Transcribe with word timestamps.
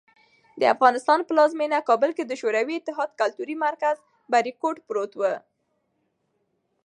د 0.59 0.63
افغانستان 0.73 1.19
پلازمېنه 1.29 1.77
کابل 1.89 2.11
کې 2.17 2.23
د 2.25 2.33
شوروي 2.41 2.75
اتحاد 2.77 3.09
کلتوري 3.21 3.55
مرکز 3.65 3.95
"بریکوټ" 4.31 4.75
پروت 4.87 5.11
و. 5.19 5.21